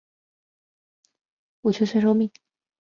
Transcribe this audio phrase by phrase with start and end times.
[1.61, 2.31] 屈武遂受命。